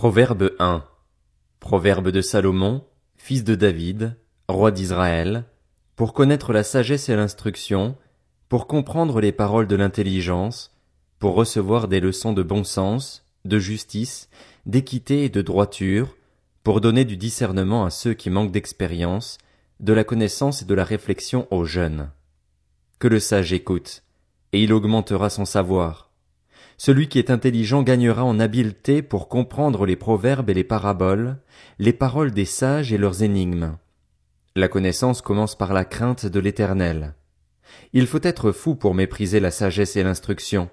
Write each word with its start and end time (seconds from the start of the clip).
Proverbe 0.00 0.52
1 0.58 0.82
Proverbe 1.58 2.08
de 2.08 2.22
Salomon, 2.22 2.86
fils 3.18 3.44
de 3.44 3.54
David, 3.54 4.16
roi 4.48 4.70
d'Israël, 4.70 5.44
pour 5.94 6.14
connaître 6.14 6.54
la 6.54 6.64
sagesse 6.64 7.10
et 7.10 7.16
l'instruction, 7.16 7.98
pour 8.48 8.66
comprendre 8.66 9.20
les 9.20 9.30
paroles 9.30 9.66
de 9.66 9.76
l'intelligence, 9.76 10.74
pour 11.18 11.34
recevoir 11.34 11.86
des 11.86 12.00
leçons 12.00 12.32
de 12.32 12.42
bon 12.42 12.64
sens, 12.64 13.26
de 13.44 13.58
justice, 13.58 14.30
d'équité 14.64 15.24
et 15.24 15.28
de 15.28 15.42
droiture, 15.42 16.16
pour 16.64 16.80
donner 16.80 17.04
du 17.04 17.18
discernement 17.18 17.84
à 17.84 17.90
ceux 17.90 18.14
qui 18.14 18.30
manquent 18.30 18.52
d'expérience, 18.52 19.36
de 19.80 19.92
la 19.92 20.04
connaissance 20.04 20.62
et 20.62 20.64
de 20.64 20.74
la 20.74 20.84
réflexion 20.84 21.46
aux 21.50 21.66
jeunes. 21.66 22.08
Que 23.00 23.08
le 23.08 23.20
sage 23.20 23.52
écoute, 23.52 24.02
et 24.54 24.62
il 24.62 24.72
augmentera 24.72 25.28
son 25.28 25.44
savoir 25.44 26.09
celui 26.80 27.08
qui 27.08 27.18
est 27.18 27.28
intelligent 27.28 27.82
gagnera 27.82 28.24
en 28.24 28.40
habileté 28.40 29.02
pour 29.02 29.28
comprendre 29.28 29.84
les 29.84 29.96
proverbes 29.96 30.48
et 30.48 30.54
les 30.54 30.64
paraboles, 30.64 31.36
les 31.78 31.92
paroles 31.92 32.30
des 32.30 32.46
sages 32.46 32.90
et 32.90 32.96
leurs 32.96 33.22
énigmes. 33.22 33.76
La 34.56 34.66
connaissance 34.66 35.20
commence 35.20 35.58
par 35.58 35.74
la 35.74 35.84
crainte 35.84 36.24
de 36.24 36.40
l'éternel. 36.40 37.12
Il 37.92 38.06
faut 38.06 38.22
être 38.22 38.50
fou 38.50 38.76
pour 38.76 38.94
mépriser 38.94 39.40
la 39.40 39.50
sagesse 39.50 39.96
et 39.96 40.02
l'instruction. 40.02 40.70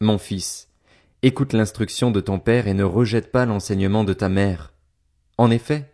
Mon 0.00 0.18
fils, 0.18 0.68
écoute 1.22 1.52
l'instruction 1.52 2.10
de 2.10 2.20
ton 2.20 2.40
père 2.40 2.66
et 2.66 2.74
ne 2.74 2.82
rejette 2.82 3.30
pas 3.30 3.46
l'enseignement 3.46 4.02
de 4.02 4.14
ta 4.14 4.28
mère. 4.28 4.72
En 5.38 5.52
effet, 5.52 5.92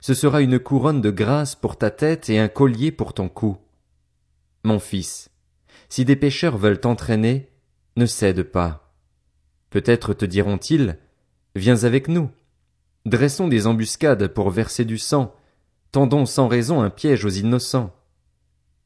ce 0.00 0.14
sera 0.14 0.40
une 0.40 0.58
couronne 0.58 1.02
de 1.02 1.10
grâce 1.10 1.56
pour 1.56 1.76
ta 1.76 1.90
tête 1.90 2.30
et 2.30 2.38
un 2.38 2.48
collier 2.48 2.90
pour 2.90 3.12
ton 3.12 3.28
cou. 3.28 3.58
Mon 4.64 4.78
fils, 4.78 5.28
si 5.90 6.06
des 6.06 6.16
pécheurs 6.16 6.56
veulent 6.56 6.80
t'entraîner, 6.80 7.50
ne 7.98 8.06
cède 8.06 8.44
pas. 8.44 8.94
Peut-être 9.70 10.14
te 10.14 10.24
diront-ils, 10.24 10.98
viens 11.54 11.82
avec 11.82 12.08
nous. 12.08 12.30
Dressons 13.04 13.48
des 13.48 13.66
embuscades 13.66 14.28
pour 14.28 14.50
verser 14.50 14.84
du 14.84 14.98
sang, 14.98 15.34
tendons 15.90 16.24
sans 16.24 16.48
raison 16.48 16.80
un 16.80 16.90
piège 16.90 17.24
aux 17.24 17.30
innocents. 17.30 17.92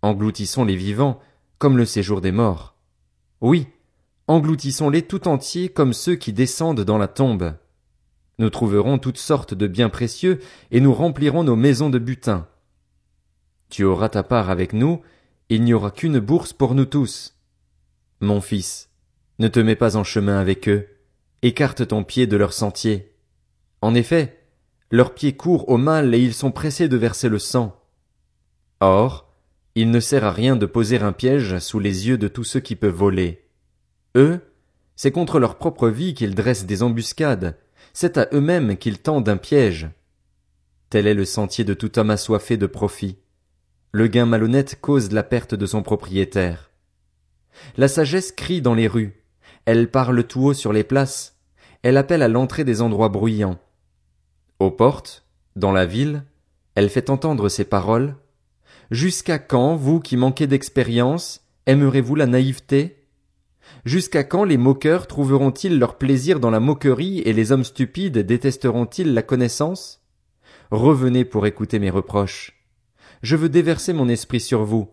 Engloutissons 0.00 0.64
les 0.64 0.76
vivants, 0.76 1.20
comme 1.58 1.76
le 1.76 1.84
séjour 1.84 2.20
des 2.22 2.32
morts. 2.32 2.74
Oui, 3.40 3.68
engloutissons-les 4.28 5.02
tout 5.02 5.28
entiers 5.28 5.68
comme 5.68 5.92
ceux 5.92 6.16
qui 6.16 6.32
descendent 6.32 6.80
dans 6.80 6.98
la 6.98 7.08
tombe. 7.08 7.54
Nous 8.38 8.50
trouverons 8.50 8.98
toutes 8.98 9.18
sortes 9.18 9.52
de 9.52 9.66
biens 9.66 9.90
précieux, 9.90 10.40
et 10.70 10.80
nous 10.80 10.94
remplirons 10.94 11.44
nos 11.44 11.56
maisons 11.56 11.90
de 11.90 11.98
butin. 11.98 12.48
Tu 13.68 13.84
auras 13.84 14.08
ta 14.08 14.22
part 14.22 14.48
avec 14.48 14.72
nous, 14.72 15.02
il 15.50 15.62
n'y 15.64 15.74
aura 15.74 15.90
qu'une 15.90 16.18
bourse 16.18 16.54
pour 16.54 16.74
nous 16.74 16.86
tous. 16.86 17.36
Mon 18.20 18.40
fils, 18.40 18.88
ne 19.38 19.48
te 19.48 19.60
mets 19.60 19.76
pas 19.76 19.96
en 19.96 20.04
chemin 20.04 20.38
avec 20.38 20.68
eux, 20.68 20.86
écarte 21.42 21.88
ton 21.88 22.04
pied 22.04 22.26
de 22.26 22.36
leur 22.36 22.52
sentier. 22.52 23.12
En 23.80 23.94
effet, 23.94 24.38
leurs 24.90 25.14
pieds 25.14 25.36
courent 25.36 25.68
au 25.68 25.76
mal 25.76 26.14
et 26.14 26.20
ils 26.20 26.34
sont 26.34 26.52
pressés 26.52 26.88
de 26.88 26.96
verser 26.96 27.28
le 27.28 27.38
sang. 27.38 27.80
Or, 28.80 29.32
il 29.74 29.90
ne 29.90 30.00
sert 30.00 30.24
à 30.24 30.32
rien 30.32 30.56
de 30.56 30.66
poser 30.66 30.98
un 30.98 31.12
piège 31.12 31.58
sous 31.58 31.78
les 31.78 32.08
yeux 32.08 32.18
de 32.18 32.28
tous 32.28 32.44
ceux 32.44 32.60
qui 32.60 32.76
peuvent 32.76 32.94
voler. 32.94 33.48
Eux, 34.16 34.40
c'est 34.96 35.12
contre 35.12 35.40
leur 35.40 35.56
propre 35.56 35.88
vie 35.88 36.14
qu'ils 36.14 36.34
dressent 36.34 36.66
des 36.66 36.82
embuscades, 36.82 37.56
c'est 37.92 38.18
à 38.18 38.28
eux-mêmes 38.32 38.76
qu'ils 38.76 38.98
tendent 38.98 39.28
un 39.28 39.36
piège. 39.36 39.88
Tel 40.90 41.06
est 41.06 41.14
le 41.14 41.24
sentier 41.24 41.64
de 41.64 41.74
tout 41.74 41.98
homme 41.98 42.10
assoiffé 42.10 42.56
de 42.56 42.66
profit. 42.66 43.18
Le 43.92 44.06
gain 44.06 44.26
malhonnête 44.26 44.78
cause 44.80 45.10
la 45.12 45.22
perte 45.22 45.54
de 45.54 45.66
son 45.66 45.82
propriétaire. 45.82 46.70
La 47.76 47.88
sagesse 47.88 48.32
crie 48.32 48.62
dans 48.62 48.74
les 48.74 48.88
rues. 48.88 49.21
Elle 49.64 49.90
parle 49.90 50.24
tout 50.24 50.46
haut 50.46 50.54
sur 50.54 50.72
les 50.72 50.84
places. 50.84 51.38
Elle 51.82 51.96
appelle 51.96 52.22
à 52.22 52.28
l'entrée 52.28 52.64
des 52.64 52.82
endroits 52.82 53.08
bruyants. 53.08 53.58
Aux 54.58 54.70
portes, 54.70 55.24
dans 55.56 55.72
la 55.72 55.86
ville, 55.86 56.24
elle 56.74 56.88
fait 56.88 57.10
entendre 57.10 57.48
ses 57.48 57.64
paroles. 57.64 58.16
Jusqu'à 58.90 59.38
quand, 59.38 59.76
vous 59.76 60.00
qui 60.00 60.16
manquez 60.16 60.46
d'expérience, 60.46 61.46
aimerez-vous 61.66 62.14
la 62.14 62.26
naïveté? 62.26 63.06
Jusqu'à 63.84 64.24
quand 64.24 64.44
les 64.44 64.56
moqueurs 64.56 65.06
trouveront-ils 65.06 65.78
leur 65.78 65.96
plaisir 65.96 66.40
dans 66.40 66.50
la 66.50 66.60
moquerie 66.60 67.20
et 67.20 67.32
les 67.32 67.52
hommes 67.52 67.64
stupides 67.64 68.18
détesteront-ils 68.18 69.14
la 69.14 69.22
connaissance? 69.22 70.02
Revenez 70.70 71.24
pour 71.24 71.46
écouter 71.46 71.78
mes 71.78 71.90
reproches. 71.90 72.64
Je 73.22 73.36
veux 73.36 73.48
déverser 73.48 73.92
mon 73.92 74.08
esprit 74.08 74.40
sur 74.40 74.64
vous. 74.64 74.90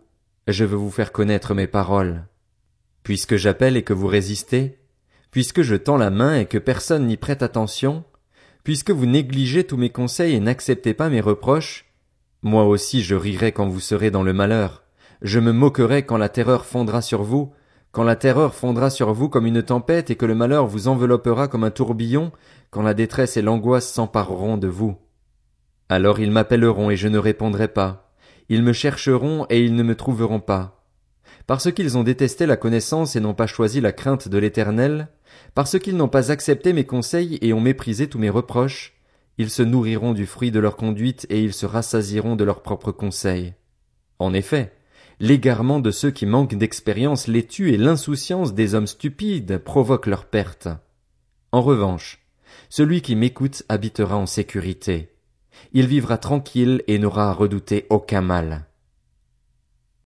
Je 0.48 0.66
veux 0.66 0.78
vous 0.78 0.92
faire 0.92 1.12
connaître 1.12 1.54
mes 1.54 1.68
paroles. 1.68 2.26
Puisque 3.04 3.36
j'appelle 3.36 3.78
et 3.78 3.84
que 3.84 3.94
vous 3.94 4.08
résistez, 4.08 4.80
puisque 5.32 5.62
je 5.62 5.76
tends 5.76 5.98
la 5.98 6.10
main 6.10 6.40
et 6.40 6.46
que 6.46 6.58
personne 6.58 7.08
n'y 7.08 7.18
prête 7.18 7.44
attention, 7.44 8.04
puisque 8.64 8.92
vous 8.92 9.06
négligez 9.06 9.64
tous 9.64 9.78
mes 9.78 9.90
conseils 9.90 10.36
et 10.36 10.40
n'acceptez 10.40 10.94
pas 10.94 11.10
mes 11.10 11.22
reproches, 11.22 11.86
moi 12.42 12.66
aussi 12.66 13.02
je 13.02 13.16
rirai 13.16 13.52
quand 13.52 13.68
vous 13.68 13.80
serez 13.80 14.12
dans 14.12 14.24
le 14.24 14.34
malheur, 14.34 14.84
je 15.22 15.40
me 15.40 15.52
moquerai 15.52 16.06
quand 16.06 16.18
la 16.18 16.30
terreur 16.30 16.66
fondra 16.66 17.02
sur 17.02 17.24
vous, 17.24 17.52
quand 17.92 18.04
la 18.04 18.16
terreur 18.16 18.54
fondra 18.54 18.90
sur 18.90 19.14
vous 19.14 19.30
comme 19.30 19.48
une 19.48 19.64
tempête 19.64 20.12
et 20.12 20.16
que 20.16 20.26
le 20.26 20.36
malheur 20.36 20.68
vous 20.68 20.88
enveloppera 20.88 21.48
comme 21.48 21.64
un 21.64 21.72
tourbillon, 21.72 22.32
quand 22.70 22.84
la 22.84 22.94
détresse 22.94 23.36
et 23.36 23.42
l'angoisse 23.42 23.92
s'empareront 23.92 24.58
de 24.58 24.68
vous. 24.68 24.98
Alors 25.90 26.20
ils 26.20 26.32
m'appelleront 26.32 26.92
et 26.92 26.96
je 26.96 27.08
ne 27.08 27.18
répondrai 27.18 27.68
pas. 27.68 28.14
Ils 28.48 28.64
me 28.64 28.74
chercheront 28.74 29.46
et 29.50 29.64
ils 29.64 29.76
ne 29.76 29.84
me 29.84 29.96
trouveront 29.96 30.40
pas. 30.40 30.79
Parce 31.50 31.72
qu'ils 31.72 31.98
ont 31.98 32.04
détesté 32.04 32.46
la 32.46 32.58
connaissance 32.58 33.16
et 33.16 33.20
n'ont 33.20 33.34
pas 33.34 33.48
choisi 33.48 33.82
la 33.82 33.92
crainte 33.92 34.28
de 34.28 34.38
l'Éternel, 34.38 35.08
parce 35.56 35.80
qu'ils 35.80 35.98
n'ont 35.98 36.08
pas 36.08 36.32
accepté 36.32 36.74
mes 36.74 36.84
conseils 36.84 37.40
et 37.42 37.54
ont 37.54 37.60
méprisé 37.60 38.08
tous 38.08 38.20
mes 38.20 38.30
reproches, 38.30 38.94
ils 39.40 39.50
se 39.50 39.64
nourriront 39.64 40.14
du 40.14 40.28
fruit 40.28 40.52
de 40.52 40.60
leur 40.60 40.76
conduite 40.76 41.26
et 41.32 41.44
ils 41.44 41.54
se 41.54 41.66
rassasieront 41.66 42.36
de 42.36 42.44
leurs 42.44 42.62
propres 42.62 42.92
conseils. 42.92 43.56
En 44.20 44.32
effet, 44.36 44.74
l'égarement 45.20 45.80
de 45.80 45.90
ceux 45.90 46.12
qui 46.12 46.28
manquent 46.28 46.54
d'expérience 46.54 47.26
les 47.26 47.48
tue 47.48 47.74
et 47.74 47.78
l'insouciance 47.78 48.54
des 48.54 48.76
hommes 48.76 48.86
stupides 48.86 49.58
provoque 49.58 50.06
leur 50.06 50.26
perte. 50.26 50.68
En 51.52 51.64
revanche, 51.64 52.20
celui 52.70 53.02
qui 53.02 53.16
m'écoute 53.16 53.64
habitera 53.70 54.18
en 54.18 54.28
sécurité. 54.28 55.16
Il 55.74 55.88
vivra 55.88 56.20
tranquille 56.20 56.84
et 56.86 57.00
n'aura 57.00 57.32
à 57.32 57.34
redouter 57.34 57.88
aucun 57.90 58.22
mal. 58.22 58.69